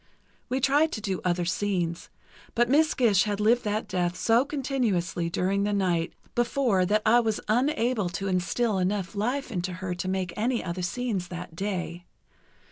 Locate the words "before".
6.33-6.87